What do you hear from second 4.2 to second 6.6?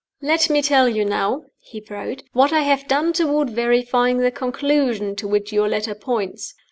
conclusion to which your letter points.